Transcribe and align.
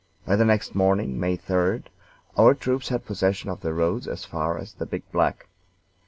By 0.25 0.35
the 0.35 0.45
next 0.45 0.73
morning, 0.73 1.19
May 1.19 1.37
3d, 1.37 1.83
our 2.35 2.55
troops 2.55 2.89
had 2.89 3.05
possession 3.05 3.51
of 3.51 3.61
the 3.61 3.71
roads 3.71 4.07
as 4.07 4.25
far 4.25 4.57
as 4.57 4.73
the 4.73 4.87
Big 4.87 5.03
Black. 5.11 5.47